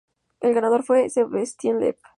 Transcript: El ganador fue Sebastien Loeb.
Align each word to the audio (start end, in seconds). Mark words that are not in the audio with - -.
El 0.39 0.55
ganador 0.55 0.81
fue 0.81 1.11
Sebastien 1.11 1.79
Loeb. 1.79 1.99